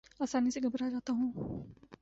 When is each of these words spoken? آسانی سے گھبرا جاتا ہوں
آسانی 0.19 0.51
سے 0.51 0.59
گھبرا 0.63 0.89
جاتا 0.89 1.13
ہوں 1.13 1.31